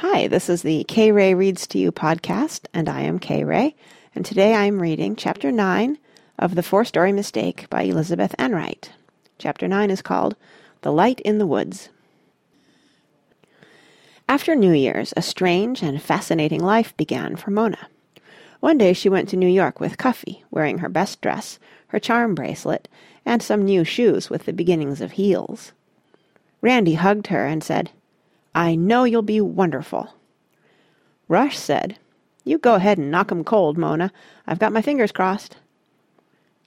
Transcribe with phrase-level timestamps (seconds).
[0.00, 3.74] Hi, this is the K Ray Reads to You podcast, and I am K Ray,
[4.14, 5.96] and today I am reading Chapter 9
[6.38, 8.92] of The Four Story Mistake by Elizabeth Enright.
[9.38, 10.36] Chapter 9 is called
[10.82, 11.88] The Light in the Woods.
[14.28, 17.88] After New Year's, a strange and fascinating life began for Mona.
[18.60, 22.34] One day she went to New York with Cuffy, wearing her best dress, her charm
[22.34, 22.86] bracelet,
[23.24, 25.72] and some new shoes with the beginnings of heels.
[26.60, 27.92] Randy hugged her and said,
[28.56, 30.14] I know you'll be wonderful.
[31.28, 31.98] Rush said,
[32.42, 34.10] You go ahead and knock 'em cold, Mona.
[34.46, 35.58] I've got my fingers crossed.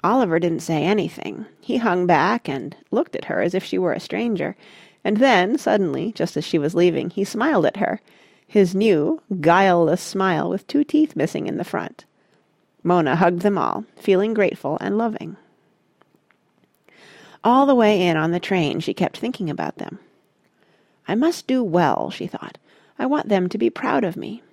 [0.03, 1.47] Oliver didn't say anything.
[1.59, 4.55] He hung back and looked at her as if she were a stranger,
[5.03, 8.01] and then, suddenly, just as she was leaving, he smiled at her,
[8.45, 12.05] his new, guileless smile with two teeth missing in the front.
[12.83, 15.37] Mona hugged them all, feeling grateful and loving.
[17.43, 19.97] All the way in on the train she kept thinking about them.
[21.09, 22.59] I must do well, she thought.
[22.99, 24.43] I want them to be proud of me.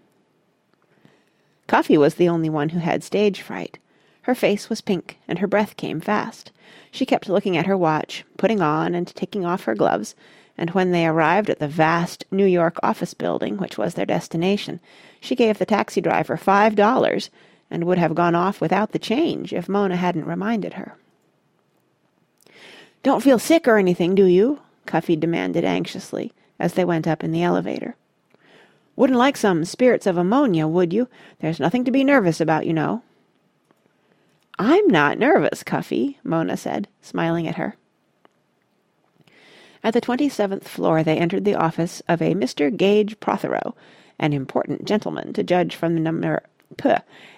[1.66, 3.76] Cuffy was the only one who had stage fright.
[4.22, 6.52] Her face was pink and her breath came fast.
[6.90, 10.14] She kept looking at her watch, putting on and taking off her gloves,
[10.56, 14.80] and when they arrived at the vast New York office building which was their destination,
[15.20, 17.28] she gave the taxi driver five dollars
[17.70, 20.96] and would have gone off without the change if Mona hadn't reminded her.
[23.02, 24.60] Don't feel sick or anything, do you?
[24.86, 27.96] Cuffy demanded anxiously as they went up in the elevator.
[28.96, 31.08] Wouldn't like some spirits of ammonia, would you?
[31.40, 33.02] There's nothing to be nervous about, you know.
[34.58, 37.76] I'm not nervous, Cuffy, Mona said, smiling at her.
[39.84, 42.74] At the twenty-seventh floor they entered the office of a Mr.
[42.74, 43.76] Gage Prothero,
[44.18, 46.42] an important gentleman to judge from the number...
[46.76, 46.96] Puh,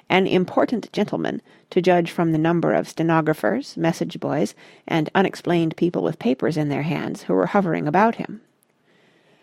[0.09, 4.55] an important gentleman to judge from the number of stenographers, message boys,
[4.87, 8.41] and unexplained people with papers in their hands who were hovering about him.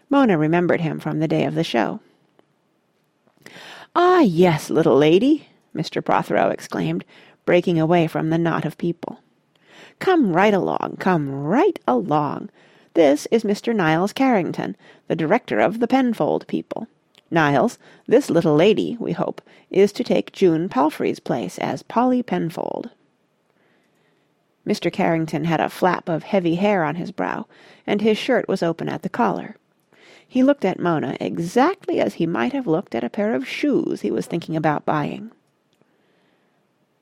[0.10, 2.00] Mona remembered him from the day of the show.
[3.96, 6.04] "Ah, yes, little lady!" Mr.
[6.04, 7.04] Prothero exclaimed,
[7.46, 9.20] breaking away from the knot of people.
[10.00, 12.50] "Come right along, come right along.
[12.94, 13.76] This is Mr.
[13.76, 14.76] Niles Carrington,
[15.08, 16.88] the director of the Penfold people.
[17.32, 22.92] Niles, this little lady, we hope, is to take June Palfrey's place as Polly Penfold."
[24.66, 24.92] Mr.
[24.92, 27.46] Carrington had a flap of heavy hair on his brow,
[27.86, 29.58] and his shirt was open at the collar.
[30.28, 34.02] He looked at Mona exactly as he might have looked at a pair of shoes
[34.02, 35.32] he was thinking about buying.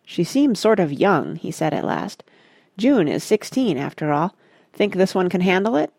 [0.05, 2.23] "She seems sort of young," he said at last.
[2.77, 4.35] "June is sixteen, after all.
[4.73, 5.91] Think this one can handle it?"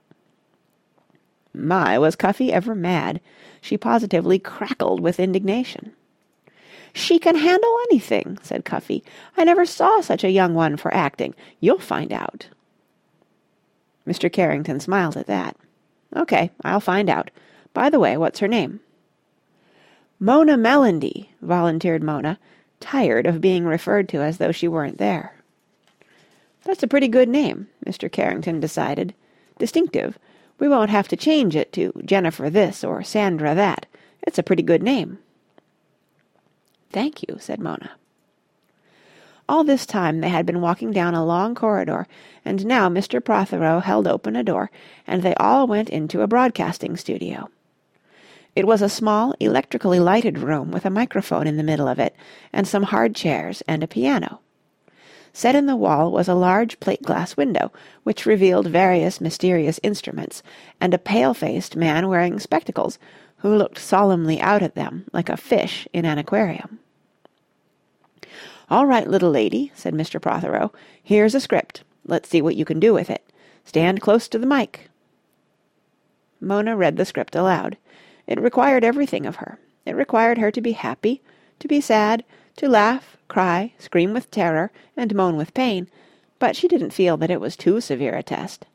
[1.53, 3.21] My, was Cuffy ever mad!
[3.61, 5.93] She positively crackled with indignation.
[6.93, 9.03] "She can handle anything," said Cuffy.
[9.37, 11.35] "I never saw such a young one for acting.
[11.61, 12.49] You'll find out."
[14.07, 14.31] Mr.
[14.31, 15.57] Carrington smiled at that.
[16.15, 17.31] "O.K., I'll find out.
[17.73, 18.81] By the way, what's her name?"
[20.21, 22.39] "Mona Melendy," volunteered Mona,
[22.81, 25.35] tired of being referred to as though she weren't there.
[26.63, 28.11] "That's a pretty good name," Mr.
[28.11, 29.13] Carrington decided.
[29.59, 30.19] "Distinctive.
[30.59, 33.87] We won't have to change it to Jennifer this or Sandra that.
[34.23, 35.19] It's a pretty good name."
[36.91, 37.91] "Thank you," said Mona.
[39.47, 42.07] All this time they had been walking down a long corridor,
[42.45, 43.23] and now Mr.
[43.23, 44.71] Prothero held open a door,
[45.07, 47.51] and they all went into a broadcasting studio.
[48.57, 52.17] It was a small, electrically lighted room with a microphone in the middle of it,
[52.53, 54.41] and some hard chairs and a piano.
[55.33, 57.73] Set in the wall was a large plate-glass window,
[58.05, 60.43] which revealed various mysterious instruments,
[60.81, 62.99] and a pale-faced man wearing spectacles,
[63.39, 66.79] who looked solemnly out at them like a fish in an aquarium.
[68.71, 70.21] "All right, little lady," said Mr.
[70.21, 70.73] Prothero.
[71.03, 71.83] "Here's a script.
[72.07, 73.23] Let's see what you can do with it.
[73.65, 74.89] Stand close to the mic."
[76.41, 77.77] Mona read the script aloud.
[78.27, 79.59] It required everything of her.
[79.85, 81.23] It required her to be happy,
[81.59, 82.25] to be sad,
[82.57, 85.89] to laugh, cry, scream with terror, and moan with pain,
[86.39, 88.67] but she didn't feel that it was too severe a test.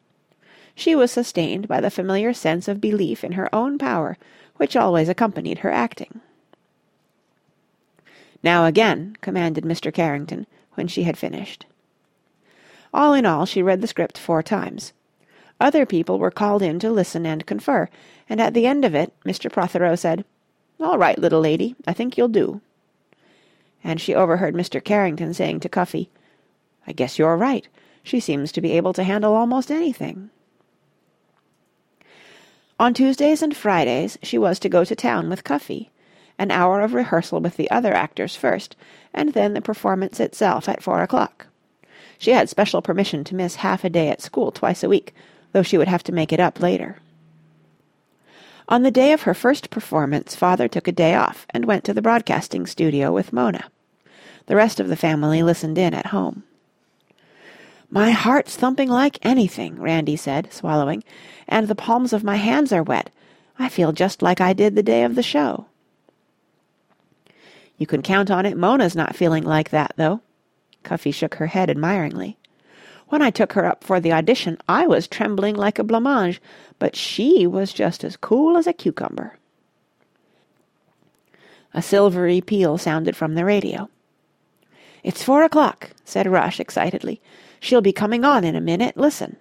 [0.75, 4.17] She was sustained by the familiar sense of belief in her own power
[4.59, 6.19] which always accompanied her acting.
[8.41, 9.93] "Now again," commanded Mr.
[9.93, 11.65] Carrington, when she had finished.
[12.93, 14.93] All in all she read the script four times.
[15.59, 17.89] Other people were called in to listen and confer,
[18.29, 19.51] and at the end of it Mr.
[19.51, 20.23] Prothero said,
[20.79, 22.61] "All right, little lady, I think you'll do."
[23.83, 24.81] And she overheard Mr.
[24.81, 26.09] Carrington saying to Cuffy,
[26.87, 27.67] "I guess you're right.
[28.03, 30.29] She seems to be able to handle almost anything."
[32.79, 35.91] On Tuesdays and Fridays she was to go to town with Cuffy
[36.39, 38.75] an hour of rehearsal with the other actors first,
[39.13, 41.45] and then the performance itself at four o'clock.
[42.17, 45.13] She had special permission to miss half a day at school twice a week,
[45.51, 46.97] though she would have to make it up later.
[48.67, 51.93] On the day of her first performance, father took a day off and went to
[51.93, 53.69] the broadcasting studio with Mona.
[54.45, 56.43] The rest of the family listened in at home.
[57.89, 61.03] My heart's thumping like anything, Randy said, swallowing,
[61.47, 63.09] and the palms of my hands are wet.
[63.57, 65.65] I feel just like I did the day of the show.
[67.79, 70.21] You can count on it Mona's not feeling like that, though.
[70.83, 72.37] Cuffy shook her head admiringly.
[73.07, 76.39] When I took her up for the audition, I was trembling like a blancmange,
[76.77, 79.37] but she was just as cool as a cucumber.
[81.73, 83.89] A silvery peal sounded from the radio.
[85.01, 87.21] It's four o'clock, said Rush excitedly.
[87.61, 88.97] She'll be coming on in a minute.
[88.97, 89.37] Listen.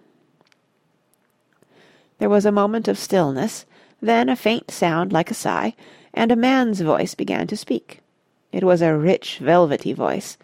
[2.19, 3.67] There was a moment of stillness,
[4.01, 5.75] then a faint sound like a sigh,
[6.15, 8.01] and a man's voice began to speak.
[8.51, 10.39] It was a rich, velvety voice.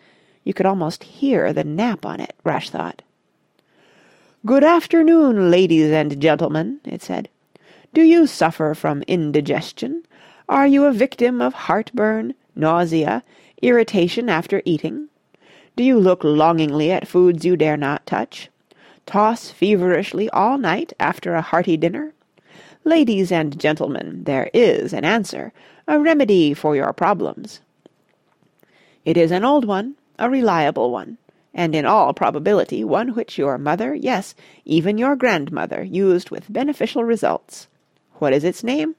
[0.45, 3.03] You could almost hear the nap on it, Rush thought.
[4.45, 7.31] Good afternoon, ladies and gentlemen, it said.
[7.95, 10.05] Do you suffer from indigestion?
[10.49, 13.23] Are you a victim of heartburn, nausea,
[13.63, 15.09] irritation after eating?
[15.77, 18.51] Do you look longingly at foods you dare not touch?
[19.07, 22.13] Toss feverishly all night after a hearty dinner?
[22.85, 25.55] Ladies and gentlemen, there is an answer,
[25.89, 27.61] a remedy for your problems.
[29.05, 31.19] It is an old one, a reliable one,
[31.53, 34.35] and in all probability one which your mother, yes,
[34.65, 37.69] even your grandmother, used with beneficial results.
[38.15, 38.95] What is its name?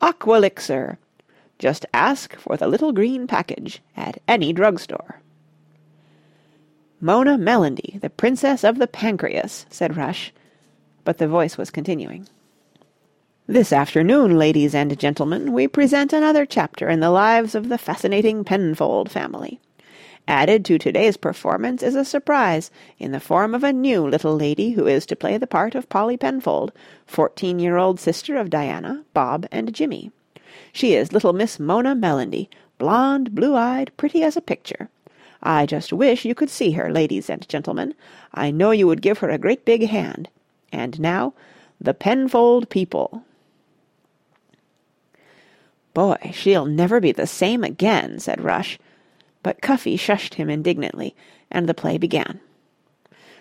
[0.00, 0.98] Aqualixir.
[1.58, 5.20] Just ask for the little green package at any drugstore.
[7.00, 10.32] Mona Melendy, the Princess of the Pancreas, said Rush,
[11.04, 12.28] but the voice was continuing.
[13.50, 18.44] This afternoon, ladies and gentlemen, we present another chapter in the lives of the fascinating
[18.44, 19.58] Penfold family.
[20.28, 22.70] Added to today's performance is a surprise
[23.00, 25.88] in the form of a new little lady who is to play the part of
[25.88, 26.70] Polly Penfold,
[27.08, 30.12] fourteen-year-old sister of Diana, Bob, and Jimmy.
[30.72, 32.46] She is little Miss Mona Melendy,
[32.78, 34.88] blonde, blue-eyed, pretty as a picture.
[35.42, 37.94] I just wish you could see her, ladies and gentlemen.
[38.32, 40.28] I know you would give her a great big hand.
[40.70, 41.34] And now,
[41.80, 43.24] the Penfold people.
[45.94, 48.78] Boy, she'll never be the same again, said Rush.
[49.42, 51.14] But Cuffy shushed him indignantly,
[51.50, 52.40] and the play began.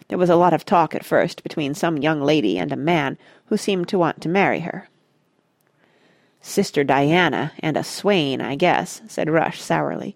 [0.08, 3.18] There was a lot of talk at first between some young lady and a man
[3.46, 4.88] who seemed to want to marry her.
[6.42, 10.16] Sister Diana and a swain, I guess, said Rush sourly.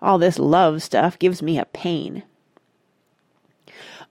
[0.00, 2.22] All this love stuff gives me a pain.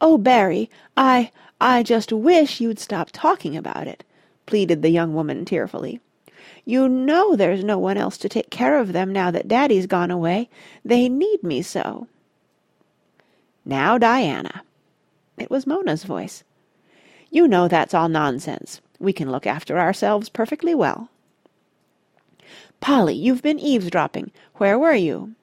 [0.02, 4.04] Oh, Barry, I, I just wish you'd stop talking about it,
[4.46, 6.00] pleaded the young woman tearfully.
[6.66, 10.12] You know there's no one else to take care of them now that Daddy's gone
[10.12, 10.50] away.
[10.84, 12.08] They need me so.
[13.66, 14.64] Now, Diana.
[15.38, 16.44] It was Mona's voice.
[17.30, 18.82] You know that's all nonsense.
[19.00, 21.10] We can look after ourselves perfectly well.
[22.80, 24.32] Polly, you've been eavesdropping.
[24.56, 25.36] Where were you?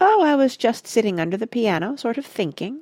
[0.00, 2.80] Oh, I was just sitting under the piano, sort of thinking.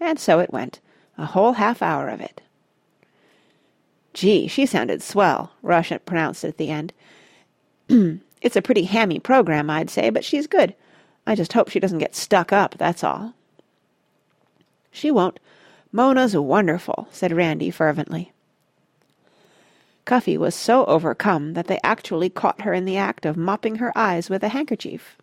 [0.00, 0.80] And so it went,
[1.16, 2.42] a whole half hour of it.
[4.14, 6.92] Gee, she sounded swell, Rush pronounced at the end.
[7.88, 10.74] it's a pretty hammy program, I'd say, but she's good.
[11.26, 13.34] I just hope she doesn't get stuck up, that's all.
[14.90, 15.40] She won't.
[15.92, 18.32] Mona's wonderful, said Randy fervently.
[20.04, 23.96] Cuffy was so overcome that they actually caught her in the act of mopping her
[23.96, 25.16] eyes with a handkerchief.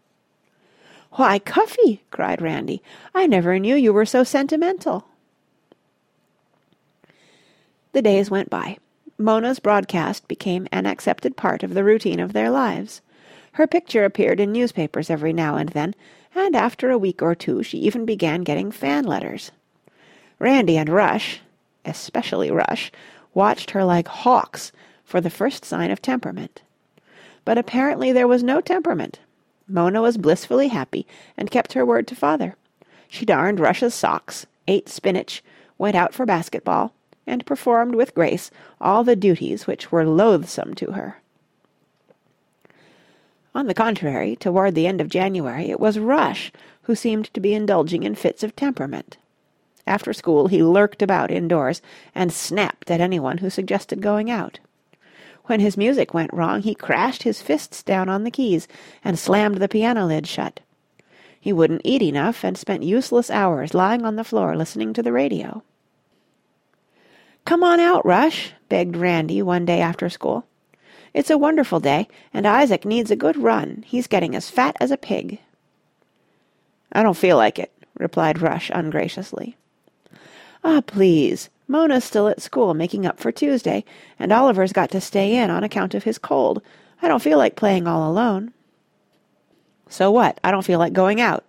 [1.13, 2.81] Why, Cuffy, cried Randy,
[3.13, 5.05] I never knew you were so sentimental.
[7.91, 8.77] The days went by.
[9.17, 13.01] Mona's broadcast became an accepted part of the routine of their lives.
[13.53, 15.95] Her picture appeared in newspapers every now and then,
[16.35, 19.51] and after a week or two she even began getting fan letters.
[20.37, 21.41] Randy and Rush,
[21.83, 22.91] especially Rush,
[23.33, 24.71] watched her like hawks
[25.03, 26.61] for the first sign of temperament.
[27.43, 29.19] But apparently there was no temperament.
[29.67, 32.55] Mona was blissfully happy and kept her word to father.
[33.07, 35.43] She darned Rush's socks, ate spinach,
[35.77, 36.93] went out for basketball,
[37.29, 41.21] and performed with grace all the duties which were loathsome to her.
[43.55, 46.51] On the contrary, toward the end of January, it was Rush
[46.83, 49.17] who seemed to be indulging in fits of temperament.
[49.85, 51.81] After school he lurked about indoors
[52.13, 54.59] and snapped at anyone who suggested going out.
[55.45, 58.67] When his music went wrong he crashed his fists down on the keys
[59.03, 60.59] and slammed the piano lid shut.
[61.39, 65.13] He wouldn't eat enough and spent useless hours lying on the floor listening to the
[65.13, 65.63] radio.
[67.49, 70.45] Come on out, Rush, begged Randy one day after school.
[71.15, 73.83] It's a wonderful day, and Isaac needs a good run.
[73.87, 75.39] He's getting as fat as a pig.
[76.91, 79.57] I don't feel like it, replied Rush ungraciously.
[80.63, 83.83] Ah, please, Mona's still at school making up for Tuesday,
[84.19, 86.61] and Oliver's got to stay in on account of his cold.
[87.01, 88.53] I don't feel like playing all alone.
[89.89, 90.39] So what?
[90.43, 91.45] I don't feel like going out.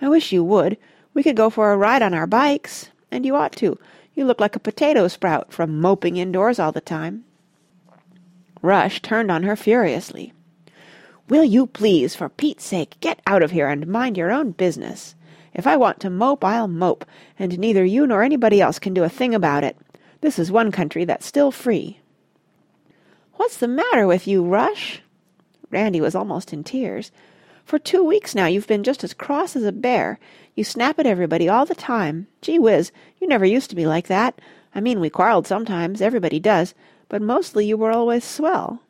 [0.00, 0.78] I wish you would.
[1.12, 2.88] We could go for a ride on our bikes.
[3.10, 3.76] And you ought to.
[4.14, 7.24] You look like a potato sprout from moping indoors all the time.
[8.62, 10.32] Rush turned on her furiously.
[11.28, 15.14] Will you please, for Pete's sake, get out of here and mind your own business?
[15.54, 17.04] If I want to mope, I'll mope,
[17.38, 19.76] and neither you nor anybody else can do a thing about it.
[20.20, 22.00] This is one country that's still free.
[23.34, 25.00] What's the matter with you, Rush?
[25.70, 27.10] Randy was almost in tears.
[27.64, 30.18] For two weeks now you've been just as cross as a bear.
[30.54, 32.26] You snap at everybody all the time.
[32.42, 34.40] Gee whiz, you never used to be like that.
[34.74, 36.74] I mean, we quarrelled sometimes, everybody does,
[37.08, 38.82] but mostly you were always swell.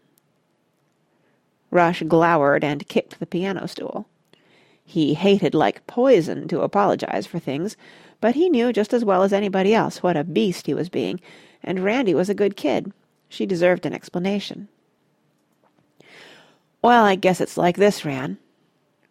[1.71, 4.07] Rush glowered and kicked the piano stool.
[4.85, 7.77] He hated like poison to apologize for things,
[8.21, 11.21] but he knew just as well as anybody else what a beast he was being,
[11.63, 12.93] and Randy was a good kid.
[13.29, 14.69] She deserved an explanation.
[16.83, 18.39] Well, I guess it's like this, Ran.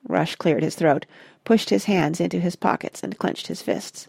[0.08, 1.06] Rush cleared his throat,
[1.44, 4.08] pushed his hands into his pockets, and clenched his fists.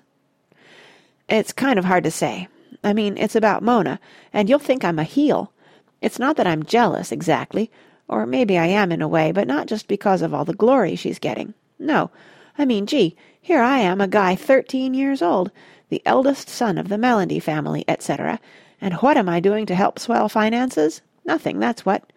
[1.28, 2.48] It's kind of hard to say.
[2.82, 4.00] I mean, it's about Mona,
[4.32, 5.52] and you'll think I'm a heel.
[6.00, 7.70] It's not that I'm jealous, exactly,
[8.08, 10.96] or maybe I am in a way, but not just because of all the glory
[10.96, 11.54] she's getting.
[11.78, 12.10] No.
[12.58, 15.50] I mean, gee, here I am, a guy thirteen years old,
[15.88, 18.40] the eldest son of the Melendy family, etc.,
[18.80, 21.02] and what am I doing to help swell finances?
[21.24, 22.09] Nothing, that's what.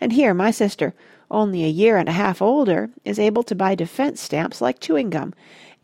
[0.00, 0.94] And here my sister,
[1.30, 5.10] only a year and a half older, is able to buy defence stamps like chewing
[5.10, 5.34] gum,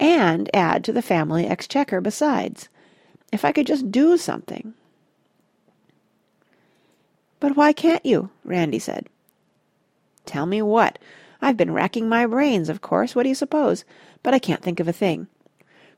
[0.00, 2.68] and add to the family exchequer besides.
[3.32, 4.74] If I could just do something.
[7.40, 8.30] But why can't you?
[8.44, 9.08] Randy said.
[10.24, 10.98] Tell me what?
[11.42, 13.14] I've been racking my brains, of course.
[13.14, 13.84] What do you suppose?
[14.22, 15.26] But I can't think of a thing.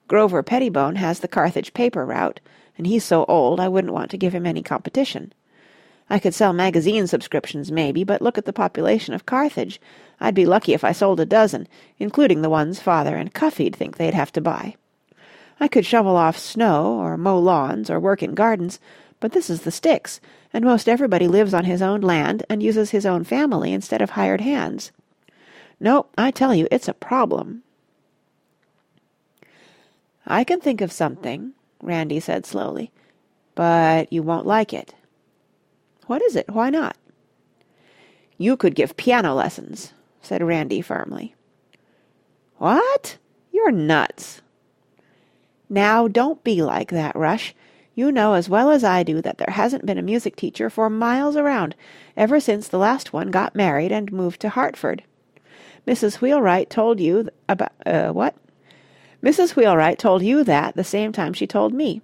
[0.09, 2.41] Grover Pettibone has the Carthage paper route,
[2.77, 5.33] and he's so old I wouldn't want to give him any competition.
[6.09, 9.81] I could sell magazine subscriptions, maybe, but look at the population of Carthage.
[10.21, 11.67] I'd be lucky if I sold a dozen,
[11.99, 14.77] including the ones Father and Cuffy'd think they'd have to buy.
[15.59, 18.79] I could shovel off snow, or mow lawns, or work in gardens,
[19.21, 20.21] but this is the sticks,
[20.53, 24.11] and most everybody lives on his own land and uses his own family instead of
[24.11, 24.93] hired hands.
[25.81, 27.63] No, I tell you, it's a problem.
[30.27, 32.91] I can think of something, Randy said slowly,
[33.55, 34.95] but you won't like it.
[36.07, 36.49] What is it?
[36.49, 36.97] Why not?
[38.39, 41.35] You could give piano lessons, said Randy firmly.
[42.59, 43.19] What?
[43.53, 44.43] You're nuts.
[45.69, 47.55] Now, don't be like that, Rush.
[47.95, 50.91] You know as well as I do that there hasn't been a music teacher for
[50.91, 51.75] miles around
[52.15, 55.03] ever since the last one got married and moved to Hartford.
[55.87, 56.17] Mrs.
[56.17, 58.35] Wheelwright told you about uh, what?
[59.23, 59.57] Mrs.
[59.57, 62.03] Wheelwright told you that the same time she told me.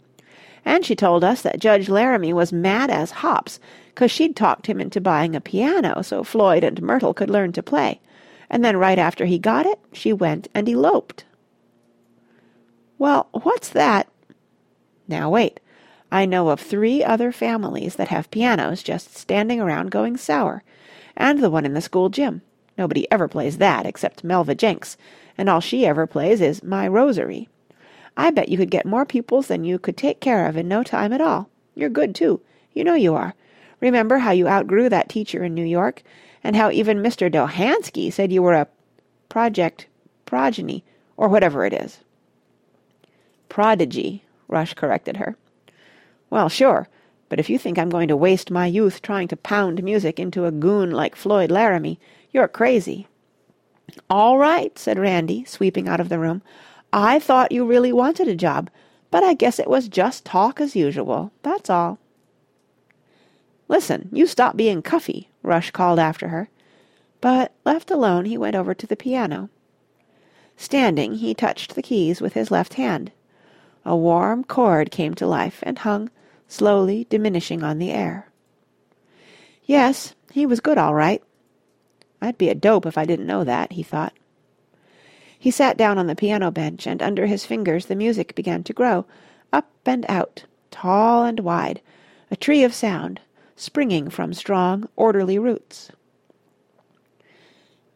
[0.64, 3.58] And she told us that Judge Laramie was mad as hops
[3.94, 7.62] 'cause she'd talked him into buying a piano so Floyd and Myrtle could learn to
[7.62, 8.00] play.
[8.48, 11.24] And then right after he got it, she went and eloped.
[12.98, 14.08] Well, what's that?
[15.08, 15.58] Now wait.
[16.12, 20.62] I know of three other families that have pianos just standing around going sour.
[21.16, 22.42] And the one in the school gym.
[22.78, 24.96] Nobody ever plays that except Melva Jenks,
[25.36, 27.48] and all she ever plays is My Rosary.
[28.16, 30.82] I bet you could get more pupils than you could take care of in no
[30.82, 31.48] time at all.
[31.74, 32.40] You're good, too.
[32.74, 33.34] You know you are.
[33.80, 36.02] Remember how you outgrew that teacher in New York,
[36.44, 37.30] and how even Mr.
[37.30, 38.68] Dohansky said you were a
[39.28, 39.86] project
[40.26, 40.82] progeny,
[41.16, 41.98] or whatever it is.
[43.48, 45.36] Prodigy, Rush corrected her.
[46.30, 46.88] Well, sure.
[47.28, 50.46] But if you think I'm going to waste my youth trying to pound music into
[50.46, 52.00] a goon like Floyd Laramie,
[52.30, 53.06] you're crazy.
[54.08, 56.40] All right, said Randy, sweeping out of the room.
[56.92, 58.68] I thought you really wanted a job,
[59.10, 61.32] but I guess it was just talk as usual.
[61.42, 61.98] That's all.
[63.68, 66.50] Listen, you stop being cuffy, Rush called after her.
[67.22, 69.48] But, left alone, he went over to the piano.
[70.56, 73.12] Standing, he touched the keys with his left hand.
[73.84, 76.10] A warm chord came to life and hung,
[76.46, 78.28] slowly diminishing on the air.
[79.64, 81.22] Yes, he was good all right.
[82.20, 84.12] I'd be a dope if I didn't know that, he thought.
[85.42, 88.72] He sat down on the piano bench, and under his fingers the music began to
[88.72, 89.06] grow,
[89.52, 91.80] up and out, tall and wide,
[92.30, 93.20] a tree of sound,
[93.56, 95.90] springing from strong, orderly roots.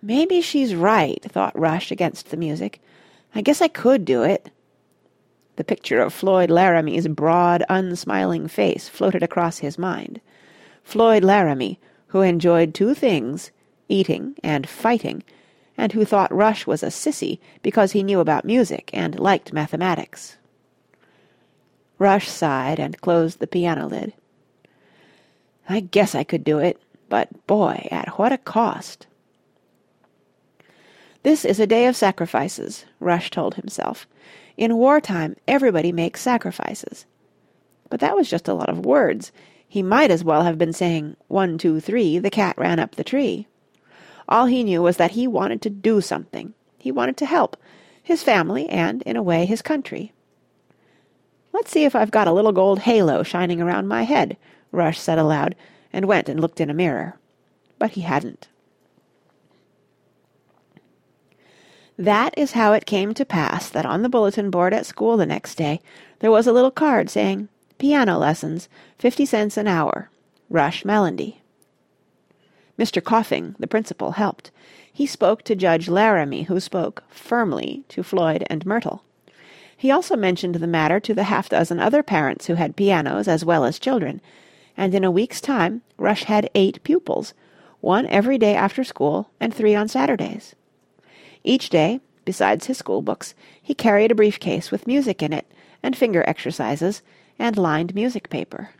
[0.02, 2.80] Maybe she's right, thought Rush against the music.
[3.32, 4.50] I guess I could do it.
[5.54, 10.20] The picture of Floyd Laramie's broad, unsmiling face floated across his mind.
[10.82, 13.52] Floyd Laramie, who enjoyed two things,
[13.88, 15.22] eating and fighting,
[15.78, 20.36] and who thought Rush was a sissy because he knew about music and liked mathematics.
[21.98, 24.12] Rush sighed and closed the piano lid.
[25.68, 29.06] I guess I could do it, but boy, at what a cost.
[31.22, 34.06] This is a day of sacrifices, Rush told himself.
[34.56, 37.04] In wartime everybody makes sacrifices.
[37.90, 39.32] But that was just a lot of words.
[39.68, 43.04] He might as well have been saying, one, two, three, the cat ran up the
[43.04, 43.46] tree.
[44.28, 46.54] All he knew was that he wanted to do something.
[46.78, 47.56] He wanted to help
[48.02, 50.12] his family and, in a way, his country.
[51.52, 54.36] Let's see if I've got a little gold halo shining around my head,
[54.70, 55.56] Rush said aloud,
[55.92, 57.18] and went and looked in a mirror.
[57.78, 58.48] But he hadn't.
[61.98, 65.24] That is how it came to pass that on the bulletin board at school the
[65.24, 65.80] next day
[66.18, 68.68] there was a little card saying, Piano lessons,
[68.98, 70.10] fifty cents an hour.
[70.48, 71.38] Rush Melendy.
[72.78, 73.02] Mr.
[73.02, 74.50] Coffing, the principal, helped.
[74.92, 79.02] He spoke to Judge Laramie, who spoke, firmly, to Floyd and Myrtle.
[79.76, 83.44] He also mentioned the matter to the half dozen other parents who had pianos as
[83.44, 84.20] well as children,
[84.76, 87.34] and in a week's time Rush had eight pupils,
[87.80, 90.54] one every day after school and three on Saturdays.
[91.44, 95.46] Each day, besides his school books, he carried a briefcase with music in it,
[95.82, 97.02] and finger exercises,
[97.38, 98.70] and lined music paper.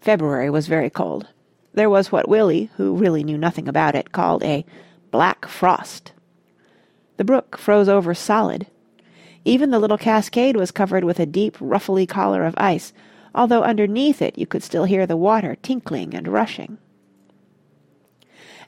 [0.00, 1.28] February was very cold.
[1.72, 4.64] There was what Willie, who really knew nothing about it, called a
[5.10, 6.12] black frost.
[7.16, 8.66] The brook froze over solid.
[9.44, 12.92] Even the little cascade was covered with a deep, ruffly collar of ice,
[13.34, 16.78] although underneath it you could still hear the water tinkling and rushing.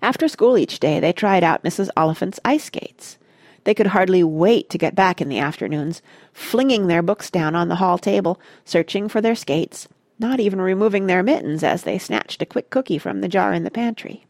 [0.00, 1.90] After school each day they tried out Mrs.
[1.96, 3.18] Oliphant's ice skates.
[3.64, 7.68] They could hardly wait to get back in the afternoons, flinging their books down on
[7.68, 9.86] the hall table, searching for their skates,
[10.22, 13.64] not even removing their mittens as they snatched a quick cookie from the jar in
[13.64, 14.24] the pantry.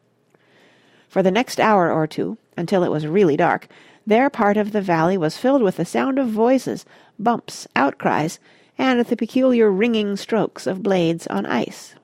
[1.09, 3.69] For the next hour or two, until it was really dark,
[4.07, 6.85] their part of the valley was filled with the sound of voices,
[7.19, 8.41] bumps, outcries,
[8.79, 11.95] and the peculiar ringing strokes of blades on ice.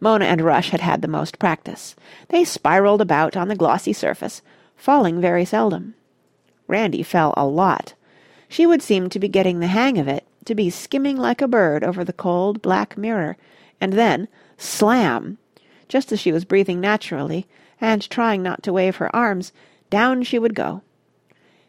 [0.00, 1.94] Mona and Rush had had the most practice.
[2.28, 4.40] They spiraled about on the glossy surface,
[4.74, 5.94] falling very seldom.
[6.66, 7.92] Randy fell a lot.
[8.48, 11.48] She would seem to be getting the hang of it, to be skimming like a
[11.48, 13.36] bird over the cold, black mirror,
[13.80, 15.38] and then, slam!
[15.88, 17.46] Just as she was breathing naturally,
[17.80, 19.52] and trying not to wave her arms,
[19.90, 20.82] down she would go.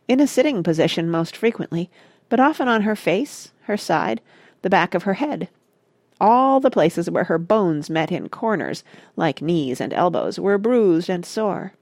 [0.08, 1.90] In a sitting position most frequently,
[2.30, 4.22] but often on her face, her side,
[4.62, 5.50] the back of her head.
[6.20, 8.84] All the places where her bones met in corners,
[9.16, 11.74] like knees and elbows, were bruised and sore.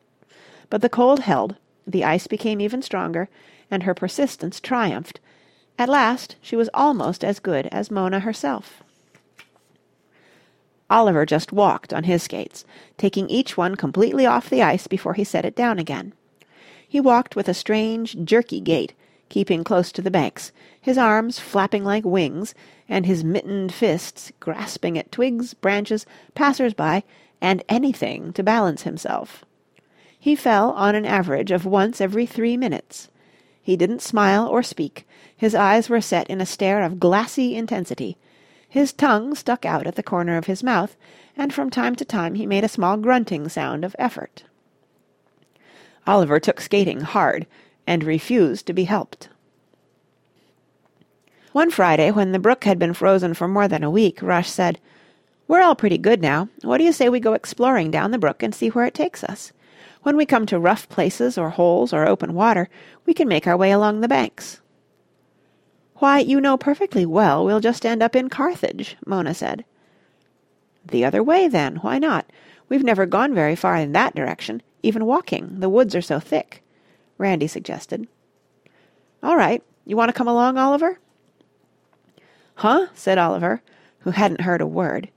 [0.70, 3.28] But the cold held, the ice became even stronger,
[3.70, 5.20] and her persistence triumphed.
[5.80, 8.84] At last she was almost as good as Mona herself.
[10.90, 12.66] Oliver just walked on his skates,
[12.98, 16.14] taking each one completely off the ice before he set it down again.
[16.86, 18.94] He walked with a strange, jerky gait,
[19.30, 22.54] keeping close to the banks, his arms flapping like wings,
[22.90, 27.04] and his mittened fists grasping at twigs, branches, passers-by,
[27.40, 29.46] and anything to balance himself.
[30.20, 33.08] He fell on an average of once every three minutes.
[33.62, 35.08] He didn't smile or speak.
[35.40, 38.18] His eyes were set in a stare of glassy intensity.
[38.68, 40.98] His tongue stuck out at the corner of his mouth,
[41.38, 44.44] and from time to time he made a small grunting sound of effort.
[46.06, 47.48] Oliver took skating hard,
[47.88, 49.30] and refused to be helped.
[51.54, 54.78] One Friday, when the brook had been frozen for more than a week, Rush said,
[55.48, 56.50] "We're all pretty good now.
[56.64, 59.24] What do you say we go exploring down the brook and see where it takes
[59.24, 59.54] us?
[60.04, 62.68] When we come to rough places or holes or open water,
[63.06, 64.60] we can make our way along the banks."
[66.00, 69.66] "Why, you know perfectly well we'll just end up in Carthage," Mona said.
[70.86, 71.78] "The other way, then.
[71.78, 72.26] Why not?
[72.70, 76.64] We've never gone very far in that direction, even walking, the woods are so thick.
[77.18, 78.08] Randy suggested.
[79.22, 79.62] "All right.
[79.86, 81.00] You want to come along, Oliver?"
[82.56, 83.62] "Huh?" said Oliver,
[84.00, 85.10] who hadn't heard a word.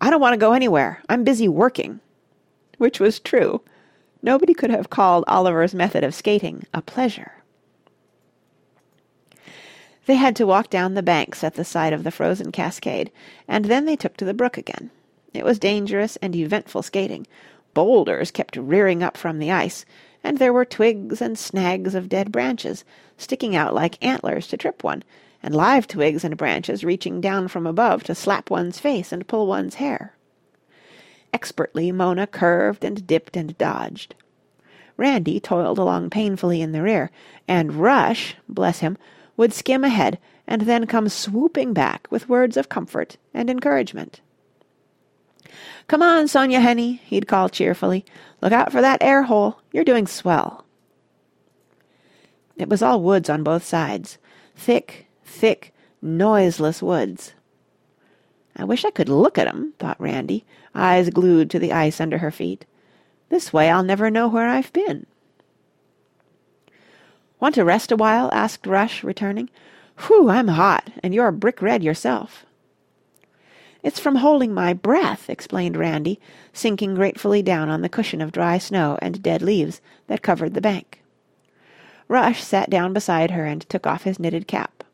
[0.00, 1.02] "I don't want to go anywhere.
[1.08, 2.00] I'm busy working."
[2.78, 3.60] Which was true.
[4.22, 7.41] Nobody could have called Oliver's method of skating a pleasure.
[10.06, 13.12] They had to walk down the banks at the side of the frozen cascade,
[13.46, 14.90] and then they took to the brook again.
[15.32, 17.26] It was dangerous and eventful skating.
[17.72, 19.84] Boulders kept rearing up from the ice,
[20.24, 22.84] and there were twigs and snags of dead branches,
[23.16, 25.04] sticking out like antlers to trip one,
[25.42, 29.46] and live twigs and branches reaching down from above to slap one's face and pull
[29.46, 30.14] one's hair.
[31.32, 34.14] Expertly Mona curved and dipped and dodged.
[34.96, 37.10] Randy toiled along painfully in the rear,
[37.48, 38.98] and Rush, bless him,
[39.36, 44.20] would skim ahead and then come swooping back with words of comfort and encouragement.
[45.86, 48.04] "Come on, Sonja Henie," he'd call cheerfully.
[48.40, 49.58] "Look out for that air hole.
[49.72, 50.64] You're doing swell."
[52.56, 54.18] It was all woods on both sides.
[54.54, 57.32] thick, thick, noiseless woods.
[58.54, 62.18] I wish I could look at 'em, thought Randy, eyes glued to the ice under
[62.18, 62.64] her feet.
[63.28, 65.06] This way I'll never know where I've been.
[67.42, 68.30] Want to rest a while?
[68.32, 69.50] asked Rush, returning.
[70.06, 72.46] Whew, I'm hot, and you're brick red yourself.
[73.82, 76.20] It's from holding my breath, explained Randy,
[76.52, 80.60] sinking gratefully down on the cushion of dry snow and dead leaves that covered the
[80.60, 81.02] bank.
[82.06, 84.84] Rush sat down beside her and took off his knitted cap.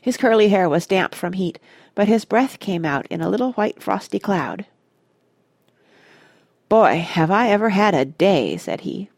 [0.00, 1.58] His curly hair was damp from heat,
[1.96, 4.64] but his breath came out in a little white frosty cloud.
[6.68, 9.10] Boy, have I ever had a day, said he.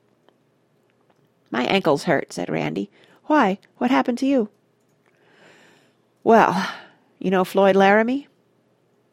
[1.51, 2.91] My ankles hurt, said Randy.
[3.25, 3.59] Why?
[3.79, 4.49] What happened to you?
[6.25, 6.69] Well,
[7.19, 8.29] you know Floyd Laramie?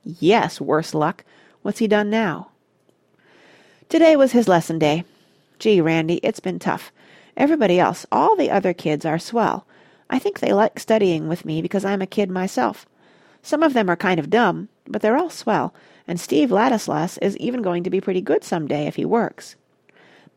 [0.03, 1.23] Yes, worse luck.
[1.61, 2.49] What's he done now?
[3.89, 5.03] Today was his lesson day.
[5.59, 6.91] Gee, Randy, it's been tough.
[7.37, 9.65] Everybody else, all the other kids are swell.
[10.09, 12.85] I think they like studying with me because I'm a kid myself.
[13.41, 15.73] Some of them are kind of dumb, but they're all swell,
[16.07, 19.55] and Steve Ladislas is even going to be pretty good some day if he works.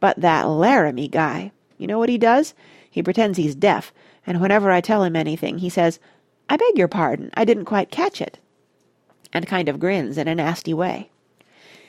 [0.01, 2.55] But that Laramie guy, you know what he does?
[2.91, 3.93] He pretends he's deaf,
[4.27, 5.99] and whenever I tell him anything, he says,
[6.49, 8.39] I beg your pardon, I didn't quite catch it,
[9.33, 11.11] and kind of grins in a nasty way.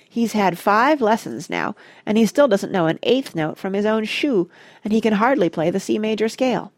[0.10, 3.86] He's had five lessons now, and he still doesn't know an eighth note from his
[3.86, 4.50] own shoe,
[4.84, 6.72] and he can hardly play the C major scale.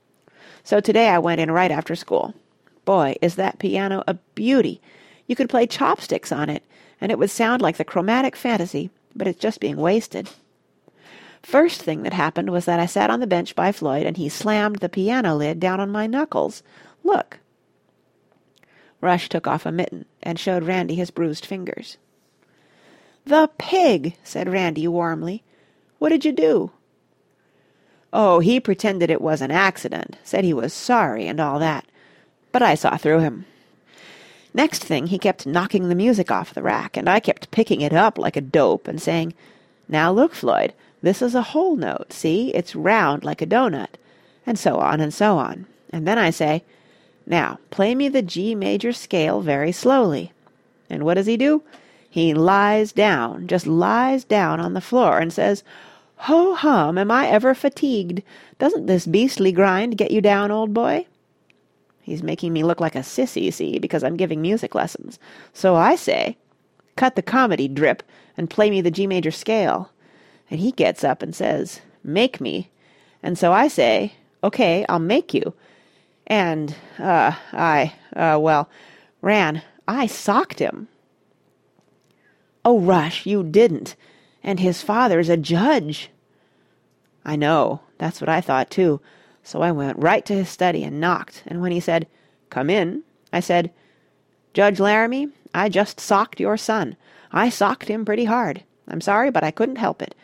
[0.63, 2.33] So today I went in right after school.
[2.85, 4.81] Boy, is that piano a beauty!
[5.25, 6.63] You could play chopsticks on it,
[6.99, 10.29] and it would sound like the chromatic fantasy, but it's just being wasted.
[11.43, 14.29] First thing that happened was that I sat on the bench by Floyd and he
[14.29, 16.63] slammed the piano lid down on my knuckles.
[17.03, 17.39] Look.
[19.01, 21.97] Rush took off a mitten and showed Randy his bruised fingers.
[23.25, 25.43] The pig, said Randy warmly.
[25.99, 26.71] What did you do?
[28.11, 31.85] Oh, he pretended it was an accident, said he was sorry and all that.
[32.51, 33.45] But I saw through him.
[34.53, 37.93] Next thing, he kept knocking the music off the rack, and I kept picking it
[37.93, 39.35] up like a dope and saying,
[39.87, 42.53] Now look, Floyd, this is a whole note, see?
[42.53, 43.97] It's round like a doughnut.
[44.45, 45.67] And so on and so on.
[45.91, 46.63] And then I say,
[47.25, 50.33] Now, play me the G major scale very slowly.
[50.89, 51.63] And what does he do?
[52.09, 55.63] He lies down, just lies down on the floor and says,
[56.23, 58.23] Ho hum, am I ever fatigued?
[58.57, 61.05] Doesn't this beastly grind get you down, old boy?
[62.01, 65.19] He's making me look like a sissy, see, because I'm giving music lessons.
[65.53, 66.37] So I say,
[66.95, 68.01] cut the comedy, Drip,
[68.35, 69.91] and play me the G major scale.
[70.49, 72.69] And he gets up and says, make me.
[73.21, 75.53] And so I say, okay, I'll make you.
[76.27, 78.69] And, uh, I, uh, well,
[79.21, 80.87] Ran, I socked him.
[82.63, 83.95] Oh, Rush, you didn't.
[84.43, 86.09] And his father's a judge.
[87.25, 87.81] I know.
[87.97, 89.01] That's what I thought, too.
[89.43, 92.07] So I went right to his study and knocked, and when he said,
[92.49, 93.71] Come in, I said,
[94.53, 96.95] Judge Laramie, I just socked your son.
[97.31, 98.63] I socked him pretty hard.
[98.87, 100.15] I'm sorry, but I couldn't help it.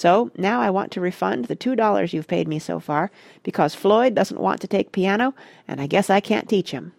[0.00, 3.10] So now I want to refund the two dollars you've paid me so far,
[3.42, 5.34] because Floyd doesn't want to take piano,
[5.68, 6.92] and I guess I can't teach him.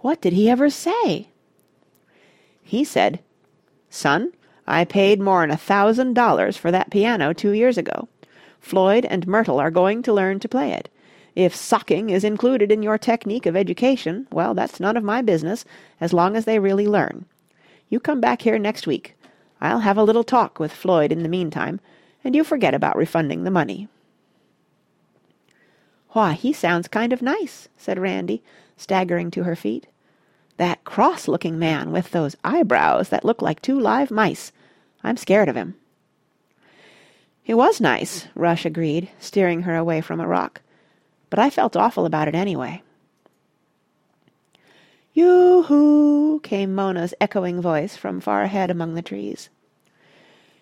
[0.00, 1.30] What did he ever say?
[2.62, 3.20] He said,
[3.88, 4.30] Son,
[4.66, 8.10] I paid more'n a thousand dollars for that piano two years ago.
[8.60, 10.90] Floyd and Myrtle are going to learn to play it.
[11.34, 15.64] If socking is included in your technique of education, well, that's none of my business,
[15.98, 17.24] as long as they really learn.
[17.88, 19.14] You come back here next week.
[19.60, 21.80] I'll have a little talk with Floyd in the meantime,
[22.22, 23.88] and you forget about refunding the money.
[26.10, 28.42] Why, he sounds kind of nice, said Randy,
[28.76, 29.86] staggering to her feet.
[30.56, 34.52] That cross-looking man with those eyebrows that look like two live mice.
[35.04, 35.74] I'm scared of him.
[37.42, 40.62] He was nice, Rush agreed, steering her away from a rock.
[41.30, 42.82] But I felt awful about it anyway.
[45.16, 49.48] Yoo-hoo, came Mona's echoing voice from far ahead among the trees.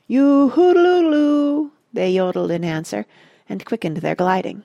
[0.06, 3.04] Yoo-hoo-loo-loo, they yodeled in answer,
[3.48, 4.62] and quickened their gliding.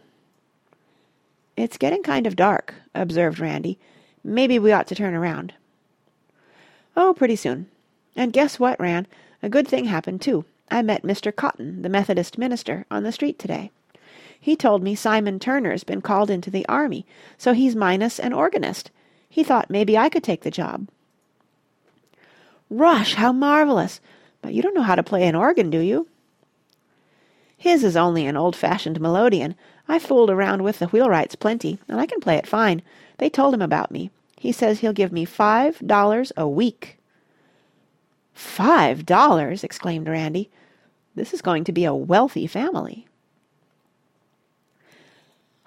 [1.58, 3.80] It's getting kind of dark, observed Randy.
[4.24, 5.56] Maybe we ought to turn around.
[6.96, 7.66] Oh, pretty soon.
[8.16, 9.08] And guess what, Ran?
[9.42, 10.46] A good thing happened, too.
[10.70, 11.36] I met Mr.
[11.36, 13.72] Cotton, the Methodist minister, on the street today.
[14.40, 17.08] He told me Simon Turner's been called into the army,
[17.40, 18.92] so he's minus an organist.
[19.30, 20.88] He thought maybe I could take the job.
[22.70, 24.02] Rush, how marvellous!
[24.42, 26.08] But you don't know how to play an organ, do you?
[27.58, 29.56] His is only an old-fashioned melodeon.
[29.88, 32.82] I fooled around with the wheelwrights plenty, and I can play it fine.
[33.18, 34.12] They told him about me.
[34.38, 36.98] He says he'll give me five dollars a week.
[38.34, 39.66] Five dollars!
[39.66, 40.50] exclaimed Randy.
[41.16, 43.09] This is going to be a wealthy family.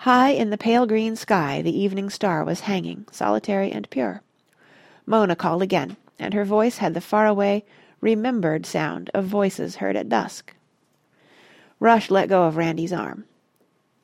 [0.03, 4.21] High in the pale green sky the evening star was hanging, solitary and pure.
[5.07, 7.65] Mona called again, and her voice had the far-away,
[8.01, 10.57] remembered sound of voices heard at dusk.
[11.79, 13.27] Rush let go of Randy's arm.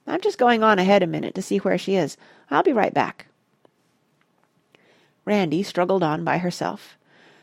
[0.06, 2.16] I'm just going on ahead a minute to see where she is.
[2.48, 3.26] I'll be right back.
[5.24, 6.96] Randy struggled on by herself.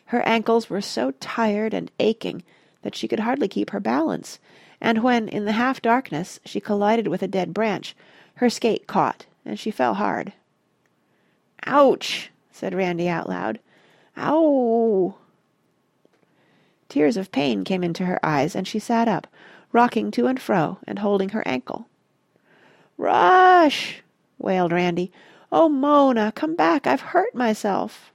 [0.06, 2.42] Her ankles were so tired and aching
[2.84, 4.40] that she could hardly keep her balance,
[4.80, 7.94] and when, in the half-darkness, she collided with a dead branch,
[8.36, 10.34] her skate caught and she fell hard.
[11.66, 13.60] "Ouch!" said Randy out loud.
[14.18, 15.16] "Ow!"
[16.90, 19.28] Tears of pain came into her eyes and she sat up,
[19.72, 21.88] rocking to and fro and holding her ankle.
[22.98, 24.02] "Rush!"
[24.38, 25.12] wailed Randy.
[25.52, 26.88] "Oh, Mona, come back!
[26.88, 28.12] I've hurt myself!"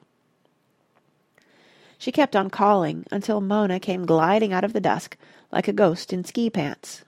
[1.99, 5.17] She kept on calling until Mona came gliding out of the dusk
[5.53, 7.05] like a ghost in ski pants.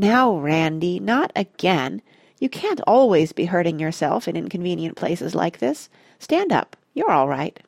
[0.00, 2.02] "Now, Randy, not again!
[2.38, 5.88] You can't always be hurting yourself in inconvenient places like this.
[6.20, 6.76] Stand up.
[6.94, 7.58] You're all right."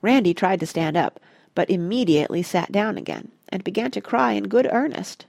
[0.00, 1.20] Randy tried to stand up,
[1.54, 5.26] but immediately sat down again and began to cry in good earnest.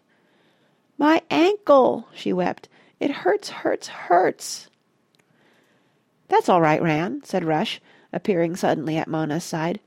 [0.97, 2.69] "My ankle!" she wept.
[3.02, 4.69] "It hurts, hurts, hurts!"
[6.30, 7.82] "That's all right, Ran," said Rush,
[8.13, 9.82] appearing suddenly at Mona's side.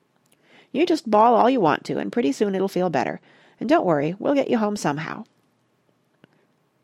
[0.70, 3.22] "You just bawl all you want to and pretty soon it'll feel better.
[3.60, 5.24] And don't worry, we'll get you home somehow."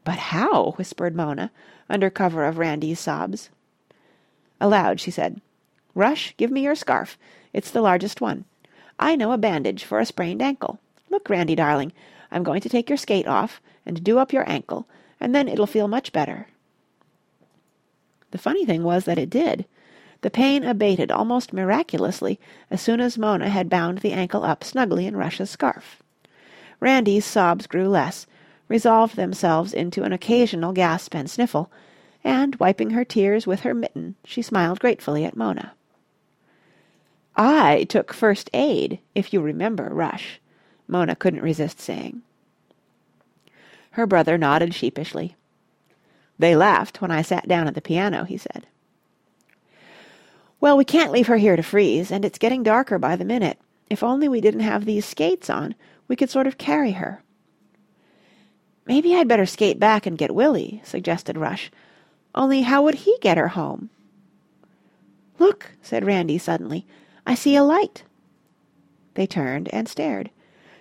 [0.04, 1.50] "But how?" whispered Mona,
[1.88, 3.50] under cover of Randy's sobs.
[4.60, 5.40] Aloud she said,
[5.94, 7.18] "Rush, give me your scarf.
[7.52, 8.44] It's the largest one.
[8.98, 10.78] I know a bandage for a sprained ankle.
[11.08, 11.92] Look, Randy darling,
[12.30, 14.86] I'm going to take your skate off and do up your ankle,
[15.18, 16.46] and then it'll feel much better."
[18.30, 19.66] The funny thing was that it did.
[20.20, 22.38] The pain abated almost miraculously
[22.70, 26.02] as soon as Mona had bound the ankle up snugly in Rush's scarf.
[26.80, 28.26] Randy's sobs grew less,
[28.66, 31.70] resolved themselves into an occasional gasp and sniffle,
[32.24, 35.72] and, wiping her tears with her mitten, she smiled gratefully at Mona.
[37.36, 40.40] "I took first aid, if you remember, Rush,"
[40.88, 42.22] Mona couldn't resist saying.
[43.92, 45.36] Her brother nodded sheepishly.
[46.38, 48.66] "They laughed when I sat down at the piano," he said.
[50.60, 53.58] "Well, we can't leave her here to freeze, and it's getting darker by the minute.
[53.88, 55.74] If only we didn't have these skates on,
[56.10, 57.22] we could sort of carry her."
[58.84, 61.70] "Maybe I'd better skate back and get Willie," suggested Rush.
[62.34, 63.90] "Only how would he get her home?"
[65.38, 66.84] "Look," said Randy suddenly.
[67.24, 68.02] "I see a light."
[69.14, 70.30] They turned and stared.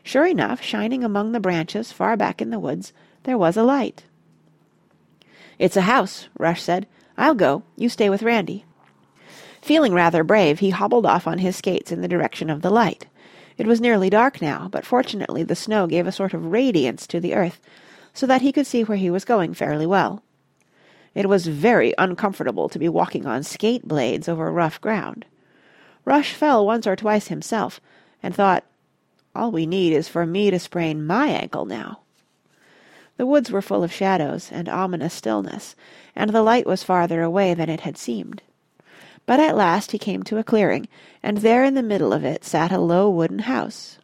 [0.01, 2.91] Sure enough, shining among the branches far back in the woods,
[3.23, 4.05] there was a light.
[5.59, 6.87] "It's a house," Rush said.
[7.19, 7.61] "I'll go.
[7.75, 8.65] You stay with Randy."
[9.61, 13.05] Feeling rather brave, he hobbled off on his skates in the direction of the light.
[13.59, 17.19] It was nearly dark now, but fortunately the snow gave a sort of radiance to
[17.19, 17.59] the earth,
[18.13, 20.23] so that he could see where he was going fairly well.
[21.13, 25.25] It was very uncomfortable to be walking on skate blades over rough ground.
[26.05, 27.81] Rush fell once or twice himself,
[28.23, 28.63] and thought,
[29.35, 31.99] all we need is for me to sprain my ankle now.
[33.17, 35.75] The woods were full of shadows and ominous stillness,
[36.15, 38.41] and the light was farther away than it had seemed.
[39.29, 40.87] But at last he came to a clearing,
[41.21, 43.99] and there in the middle of it sat a low wooden house.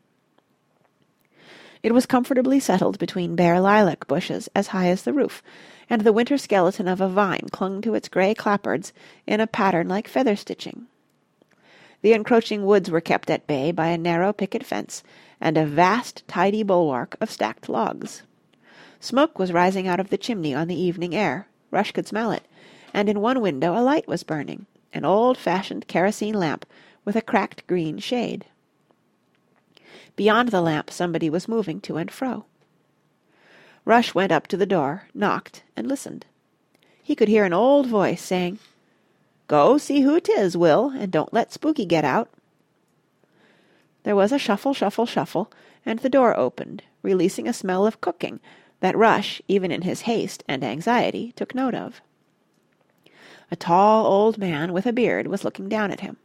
[1.82, 5.42] It was comfortably settled between bare lilac bushes as high as the roof,
[5.90, 8.92] and the winter skeleton of a vine clung to its grey clapboards
[9.26, 10.86] in a pattern like feather stitching.
[12.04, 15.02] The encroaching woods were kept at bay by a narrow picket fence
[15.42, 18.22] and a vast tidy bulwark of stacked logs.
[19.00, 22.44] Smoke was rising out of the chimney on the evening air, Rush could smell it,
[22.94, 26.66] and in one window a light was burning, an old-fashioned kerosene lamp
[27.04, 28.46] with a cracked green shade.
[30.16, 32.46] Beyond the lamp somebody was moving to and fro.
[33.84, 36.26] Rush went up to the door, knocked, and listened.
[37.04, 38.58] He could hear an old voice saying,
[39.48, 42.30] Go see who 'tis, Will, and don't let Spooky get out."
[44.04, 45.52] There was a shuffle, shuffle, shuffle,
[45.86, 48.40] and the door opened, releasing a smell of cooking
[48.80, 52.02] that Rush, even in his haste and anxiety, took note of.
[53.52, 56.18] A tall old man with a beard was looking down at him.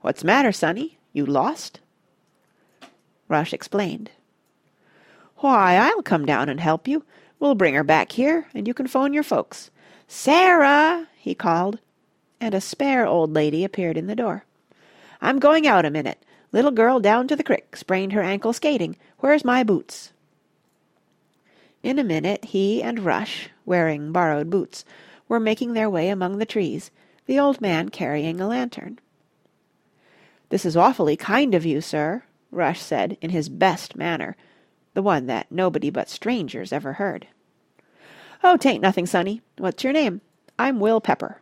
[0.00, 0.98] "What's matter, sonny?
[1.12, 1.80] You lost?"
[3.28, 4.10] Rush explained.
[5.38, 7.04] "Why, I'll come down and help you.
[7.38, 9.70] We'll bring her back here, and you can phone your folks.
[10.06, 11.78] Sarah!" he called,
[12.40, 14.44] and a spare old lady appeared in the door.
[15.20, 16.24] "I'm going out a minute.
[16.52, 18.96] Little girl down to the crick, sprained her ankle skating.
[19.18, 20.12] Where's my boots?"
[21.82, 24.84] In a minute he and Rush, wearing borrowed boots,
[25.30, 26.90] were making their way among the trees,
[27.26, 28.98] the old man carrying a lantern.
[30.48, 34.36] "This is awfully kind of you, sir," Rush said in his best manner,
[34.92, 37.28] the one that nobody but strangers ever heard.
[38.42, 39.40] "Oh, 'tain't nothing, sonny.
[39.56, 40.20] What's your name?
[40.58, 41.40] I'm Will Pepper."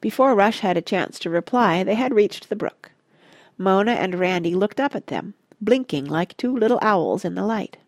[0.00, 2.92] Before Rush had a chance to reply they had reached the brook.
[3.58, 7.78] Mona and Randy looked up at them, blinking like two little owls in the light.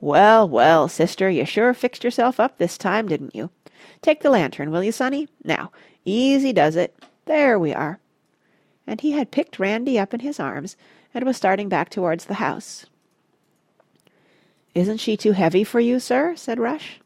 [0.00, 3.50] "Well, well, sister, you sure fixed yourself up this time, didn't you?
[4.02, 5.28] Take the lantern, will you, sonny?
[5.42, 5.72] Now,
[6.04, 6.94] easy does it.
[7.24, 8.00] There we are."
[8.86, 10.76] And he had picked Randy up in his arms
[11.14, 12.86] and was starting back towards the house.
[14.74, 17.00] "Isn't she too heavy for you, sir?" said Rush.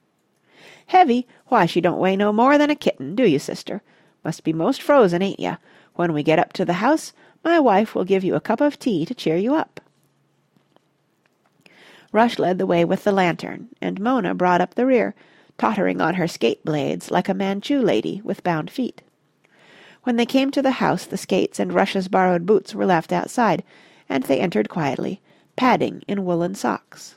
[0.87, 1.27] "Heavy?
[1.49, 3.83] Why, she don't weigh no more than a kitten, do you, sister?
[4.25, 5.59] Must be most frozen, ain't you?
[5.95, 7.13] When we get up to the house,
[7.45, 9.81] my wife will give you a cup of tea to cheer you up."
[12.11, 15.15] Rush led the way with the lantern, and Mona brought up the rear,
[15.59, 19.03] tottering on her skate blades like a Manchu lady with bound feet.
[20.05, 23.63] When they came to the house the skates and Rush's borrowed boots were left outside,
[24.09, 25.21] and they entered quietly,
[25.57, 27.17] padding in woollen socks.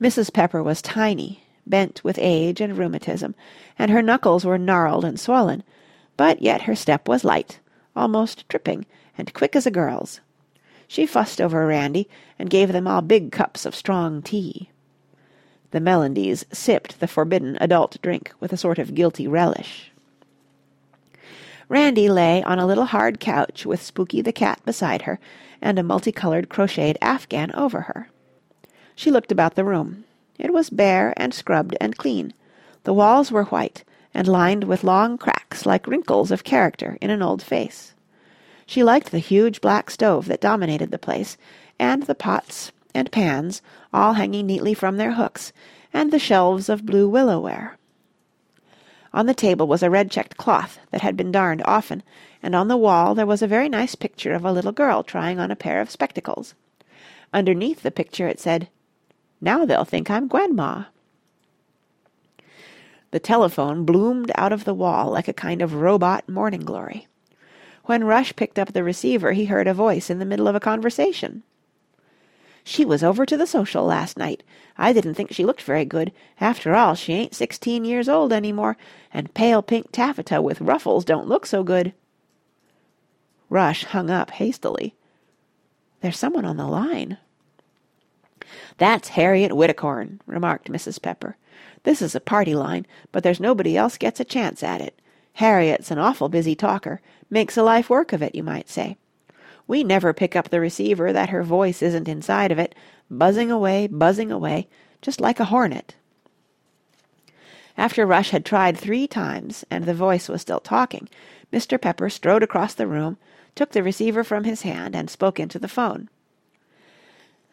[0.00, 0.32] Mrs.
[0.32, 3.34] Pepper was tiny, bent with age and rheumatism,
[3.78, 5.62] and her knuckles were gnarled and swollen,
[6.16, 7.60] but yet her step was light,
[7.94, 8.86] almost tripping,
[9.18, 10.20] and quick as a girl's.
[10.88, 14.70] She fussed over Randy, and gave them all big cups of strong tea.
[15.70, 19.90] The Melendys sipped the forbidden adult drink with a sort of guilty relish.
[21.68, 25.18] Randy lay on a little hard couch with Spooky the cat beside her
[25.60, 28.08] and a multicoloured crocheted afghan over her.
[28.94, 30.04] She looked about the room.
[30.38, 32.32] It was bare and scrubbed and clean.
[32.84, 33.82] The walls were white
[34.14, 37.94] and lined with long cracks like wrinkles of character in an old face.
[38.66, 41.36] She liked the huge black stove that dominated the place,
[41.78, 45.52] and the pots and pans all hanging neatly from their hooks,
[45.92, 47.78] and the shelves of blue willow ware.
[49.14, 52.02] On the table was a red checked cloth that had been darned often,
[52.42, 55.38] and on the wall there was a very nice picture of a little girl trying
[55.38, 56.54] on a pair of spectacles.
[57.32, 58.68] Underneath the picture it said,
[59.40, 60.88] "Now they'll think I'm Gwenma."
[63.10, 67.06] The telephone bloomed out of the wall like a kind of robot morning glory.
[67.86, 70.60] When Rush picked up the receiver he heard a voice in the middle of a
[70.60, 71.44] conversation.
[72.64, 74.42] "She was over to the Social last night.
[74.76, 76.10] I didn't think she looked very good.
[76.40, 78.76] After all, she ain't sixteen years old any more,
[79.14, 81.94] and pale pink taffeta with ruffles don't look so good."
[83.48, 84.96] Rush hung up hastily.
[86.00, 87.18] "There's someone on the line."
[88.78, 91.00] "That's Harriet Whittecorn," remarked Mrs.
[91.00, 91.36] Pepper.
[91.84, 95.00] "This is a party line, but there's nobody else gets a chance at it.
[95.34, 97.00] Harriet's an awful busy talker.
[97.28, 98.96] Makes a life work of it, you might say.
[99.66, 102.74] We never pick up the receiver that her voice isn't inside of it,
[103.10, 104.68] buzzing away, buzzing away,
[105.02, 105.96] just like a hornet.
[107.76, 111.08] After Rush had tried three times and the voice was still talking,
[111.52, 111.80] Mr.
[111.80, 113.18] Pepper strode across the room,
[113.54, 116.08] took the receiver from his hand and spoke into the phone.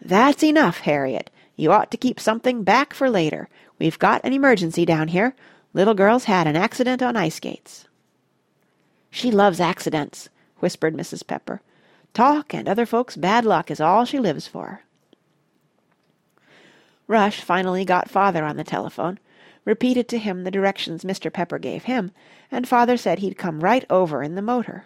[0.02, 1.30] "That's enough, Harriet.
[1.56, 3.50] You ought to keep something back for later.
[3.80, 5.36] We've got an emergency down here.
[5.74, 7.88] Little girl's had an accident on ice skates."
[9.16, 11.26] "She loves accidents," whispered Mrs.
[11.26, 11.62] Pepper.
[12.16, 14.82] "Talk and other folks' bad luck is all she lives for."
[17.08, 19.20] Rush finally got Father on the telephone,
[19.66, 21.32] repeated to him the directions Mr.
[21.32, 22.12] Pepper gave him,
[22.52, 24.86] and Father said he'd come right over in the motor.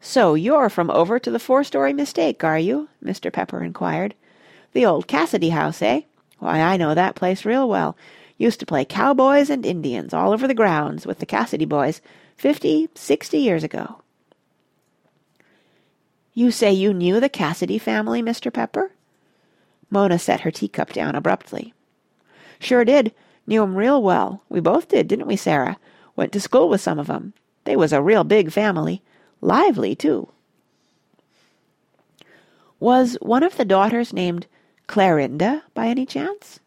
[0.00, 3.32] "So you're from over to the four story mistake, are you?" Mr.
[3.32, 4.14] Pepper inquired.
[4.72, 6.02] "The old Cassidy house, eh?
[6.40, 7.96] Why, I know that place real well.
[8.36, 12.02] Used to play cowboys and Indians all over the grounds with the Cassidy boys
[12.36, 14.02] fifty, sixty years ago."
[16.32, 18.52] "You say you knew the Cassidy family, Mr.
[18.52, 18.92] Pepper?"
[19.90, 21.72] Mona set her teacup down abruptly.
[22.58, 23.14] "Sure did.
[23.46, 24.42] Knew 'em real well.
[24.48, 25.78] We both did, didn't we, Sarah?
[26.16, 27.34] Went to school with some of 'em.
[27.64, 29.02] They was a real big family.
[29.40, 30.28] Lively, too."
[32.80, 34.46] "Was one of the daughters named
[34.86, 36.58] Clarinda, by any chance?"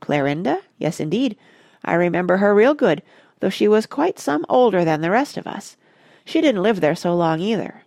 [0.00, 0.62] "Clarinda?
[0.78, 1.36] Yes, indeed.
[1.84, 3.02] I remember her real good
[3.40, 5.76] though she was quite some older than the rest of us.
[6.24, 7.82] She didn't live there so long either."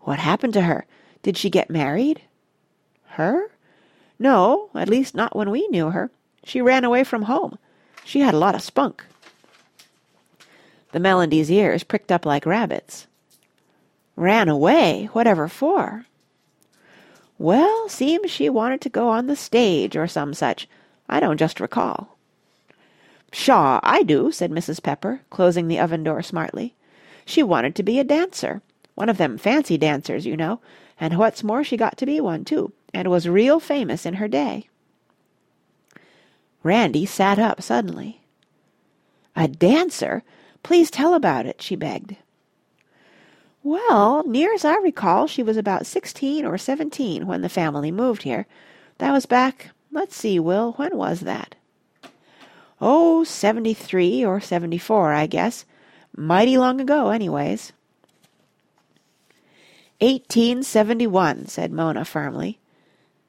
[0.00, 0.86] "What happened to her?
[1.22, 2.22] Did she get married?"
[3.16, 3.50] "Her?
[4.18, 6.10] No, at least not when we knew her.
[6.44, 7.58] She ran away from home.
[8.04, 9.04] She had a lot of spunk."
[10.92, 13.06] The Melendys' ears pricked up like rabbits.
[14.16, 15.08] "Ran away?
[15.12, 16.06] Whatever for?"
[17.38, 20.68] "Well, seems she wanted to go on the stage or some such.
[21.08, 22.16] I don't just recall."
[23.30, 24.82] "Pshaw, I do," said Mrs.
[24.82, 26.74] Pepper, closing the oven door smartly.
[27.24, 28.60] "She wanted to be a dancer.
[28.94, 30.60] One of them fancy dancers, you know.
[30.98, 34.28] And what's more she got to be one, too, and was real famous in her
[34.28, 34.68] day."
[36.62, 38.20] Randy sat up suddenly.
[39.36, 40.22] "A dancer?
[40.62, 42.16] Please tell about it," she begged.
[43.62, 48.22] Well, near as I recall, she was about sixteen or seventeen when the family moved
[48.22, 48.46] here.
[48.98, 51.54] That was back, let's see, Will, when was that?
[52.80, 55.64] Oh, seventy three or seventy four, I guess.
[56.16, 57.72] Mighty long ago, anyways.
[60.00, 62.58] Eighteen seventy one, said Mona firmly.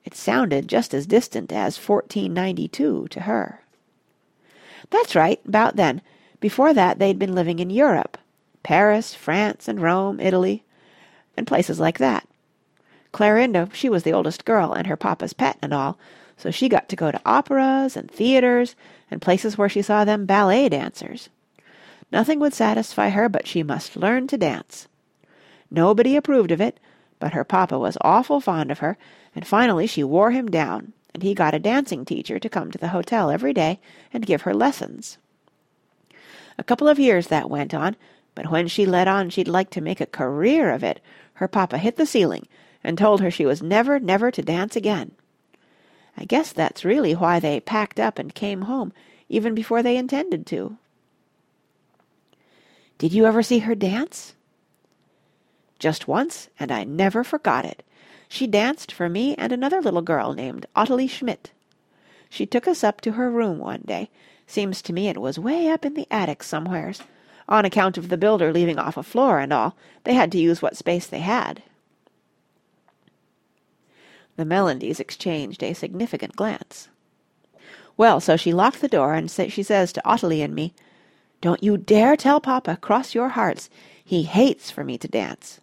[0.06, 3.62] It sounded just as distant as fourteen ninety two to her.
[4.90, 6.02] That's right, about then.
[6.40, 8.18] Before that they'd been living in Europe.
[8.64, 10.64] Paris, France and Rome, Italy,
[11.36, 12.28] and places like that.
[13.12, 16.00] Clarinda, she was the oldest girl and her papa's pet and all,
[16.42, 18.76] so she got to go to operas and theatres
[19.12, 21.30] and places where she saw them ballet dancers.
[22.12, 24.88] Nothing would satisfy her but she must learn to dance.
[25.70, 26.80] Nobody approved of it,
[27.20, 28.98] but her papa was awful fond of her,
[29.36, 32.80] and finally she wore him down, and he got a dancing teacher to come to
[32.80, 33.80] the hotel every day
[34.12, 35.20] and give her lessons.
[36.58, 37.96] A couple of years that went on,
[38.34, 41.02] but when she let on she'd like to make a career of it,
[41.36, 42.48] her papa hit the ceiling
[42.84, 45.12] and told her she was never, never to dance again.
[46.18, 48.94] I guess that's really why they packed up and came home,
[49.30, 50.78] even before they intended to.
[52.98, 54.36] Did you ever see her dance?
[55.80, 57.84] Just once, and I never forgot it.
[58.28, 61.52] She danced for me and another little girl named Ottilie Schmidt.
[62.30, 64.10] She took us up to her room one day.
[64.48, 67.02] Seems to me it was way up in the attic somewheres.
[67.50, 70.62] On account of the builder leaving off a floor and all, they had to use
[70.62, 71.64] what space they had.
[74.42, 76.90] The Melendys exchanged a significant glance.
[77.96, 80.74] Well, so she locked the door and she says to Ottilie and me,
[81.42, 83.70] "Don't you dare tell Papa, cross your hearts.
[84.04, 85.60] He hates for me to dance."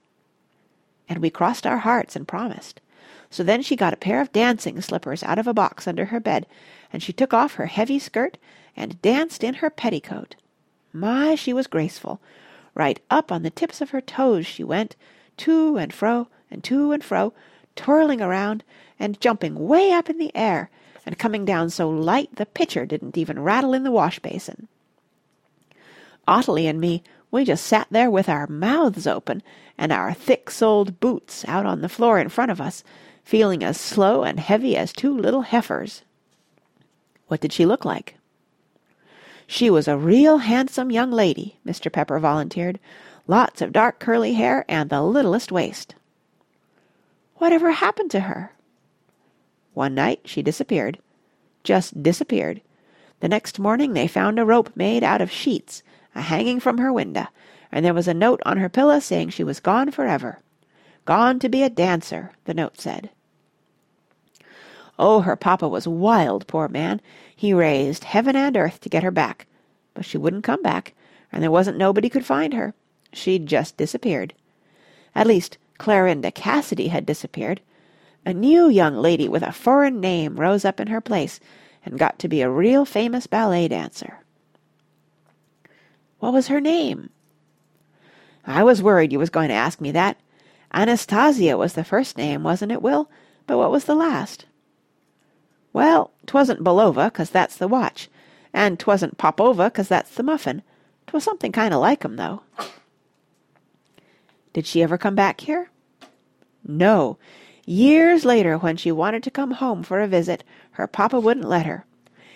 [1.08, 2.80] And we crossed our hearts and promised.
[3.30, 6.20] So then she got a pair of dancing slippers out of a box under her
[6.20, 6.46] bed,
[6.92, 8.38] and she took off her heavy skirt
[8.76, 10.36] and danced in her petticoat.
[10.92, 12.20] My, she was graceful.
[12.74, 14.94] Right up on the tips of her toes she went,
[15.38, 17.32] to and fro and to and fro,
[17.76, 18.64] twirling around
[18.98, 20.70] and jumping way up in the air
[21.06, 24.68] and coming down so light the pitcher didn't even rattle in the wash basin.
[26.26, 29.42] Ottilie and me, we just sat there with our mouths open
[29.78, 32.84] and our thick-soled boots out on the floor in front of us,
[33.22, 36.02] feeling as slow and heavy as two little heifers.
[37.28, 38.16] What did she look like?
[39.46, 41.90] She was a real handsome young lady, Mr.
[41.90, 42.78] Pepper volunteered.
[43.26, 45.94] Lots of dark curly hair and the littlest waist.
[47.38, 48.52] Whatever happened to her?
[49.74, 50.98] One night she disappeared.
[51.62, 52.60] Just disappeared.
[53.20, 55.82] The next morning they found a rope made out of sheets
[56.14, 57.26] a hanging from her window,
[57.70, 60.40] and there was a note on her pillow saying she was gone forever.
[61.04, 63.10] Gone to be a dancer, the note said.
[64.98, 67.00] Oh, her papa was wild, poor man.
[67.34, 69.46] He raised heaven and earth to get her back.
[69.94, 70.94] But she wouldn't come back,
[71.30, 72.74] and there wasn't nobody could find her.
[73.12, 74.34] She'd just disappeared.
[75.14, 77.60] At least, Clarinda Cassidy had disappeared.
[78.26, 81.40] A new young lady with a foreign name rose up in her place
[81.84, 84.18] and got to be a real famous ballet dancer.
[86.18, 87.10] What was her name?
[88.44, 90.18] I was worried you was going to ask me that.
[90.74, 93.08] Anastasia was the first name, wasn't it, Will?
[93.46, 94.46] But what was the last?
[95.72, 98.08] Well, 'twasn't Bulova, 'cause that's the watch.
[98.52, 100.62] And 'twasn't Popova, 'cause that's the muffin.
[101.06, 102.42] 'Twas something kind of like 'em, though.
[104.58, 105.70] Did she ever come back here?
[106.66, 107.16] No.
[107.64, 110.42] Years later, when she wanted to come home for a visit,
[110.72, 111.86] her papa wouldn't let her.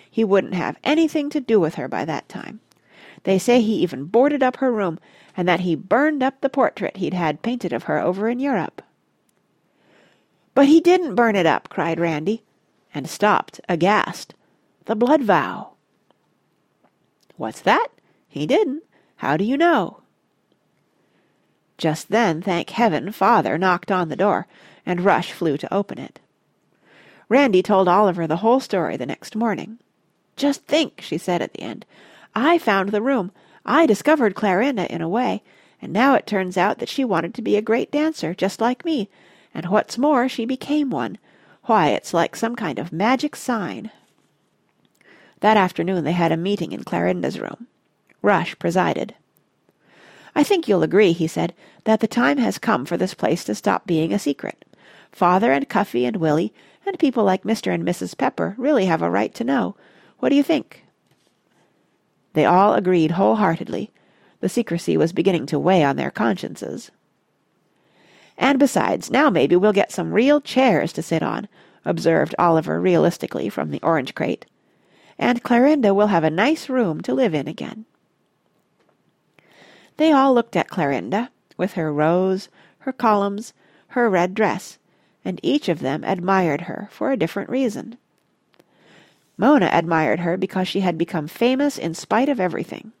[0.09, 2.61] He wouldn't have anything to do with her by that time.
[3.23, 5.01] They say he even boarded up her room,
[5.35, 8.81] and that he burned up the portrait he'd had painted of her over in Europe.
[10.53, 12.41] But he didn't burn it up, cried Randy,
[12.93, 14.33] and stopped aghast.
[14.85, 15.73] The blood vow.
[17.35, 17.89] What's that?
[18.29, 18.83] He didn't.
[19.17, 20.02] How do you know?
[21.77, 24.47] Just then, thank heaven, Father knocked on the door,
[24.85, 26.19] and Rush flew to open it.
[27.29, 29.79] Randy told Oliver the whole story the next morning.
[30.35, 31.85] "Just think," she said at the end.
[32.35, 33.31] "I found the room.
[33.65, 35.41] I discovered Clarinda in a way,
[35.81, 38.85] and now it turns out that she wanted to be a great dancer, just like
[38.85, 39.09] me,
[39.53, 41.17] and what's more, she became one.
[41.63, 43.89] Why, it's like some kind of magic sign."
[45.39, 47.67] That afternoon they had a meeting in Clarinda's room.
[48.21, 49.15] Rush presided.
[50.35, 51.53] "I think you'll agree," he said,
[51.83, 54.65] "that the time has come for this place to stop being a secret.
[55.11, 56.53] Father and Cuffy and Willie
[56.85, 57.73] and people like Mr.
[57.73, 58.17] and Mrs.
[58.17, 59.75] Pepper really have a right to know.
[60.19, 60.85] What do you think?"
[62.33, 63.91] They all agreed wholeheartedly.
[64.39, 66.89] The secrecy was beginning to weigh on their consciences.
[68.37, 71.47] "And besides, now maybe we'll get some real chairs to sit on,"
[71.85, 74.47] observed Oliver realistically from the orange crate.
[75.19, 77.85] "And Clarinda will have a nice room to live in again."
[79.97, 83.53] They all looked at Clarinda, with her rose, her columns,
[83.89, 84.77] her red dress,
[85.23, 87.97] and each of them admired her for a different reason.
[89.37, 92.91] Mona admired her because she had become famous in spite of everything.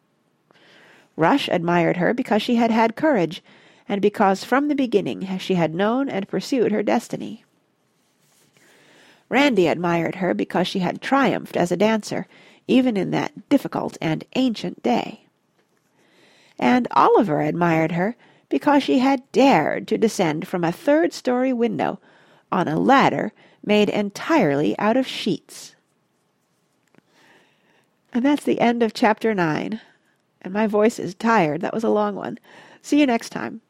[1.15, 3.43] Rush admired her because she had had courage,
[3.87, 7.43] and because from the beginning she had known and pursued her destiny.
[9.29, 12.27] Randy admired her because she had triumphed as a dancer,
[12.67, 15.22] even in that difficult and ancient day.
[16.59, 18.15] And Oliver admired her
[18.49, 21.99] because she had dared to descend from a third storey window
[22.51, 23.31] on a ladder
[23.65, 25.75] made entirely out of sheets.
[28.13, 29.81] And that's the end of chapter nine.
[30.41, 31.61] And my voice is tired.
[31.61, 32.37] That was a long one.
[32.81, 33.61] See you next time.